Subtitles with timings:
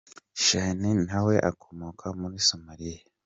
[0.43, 3.01] Shikhey na we akomoka muri Somalia.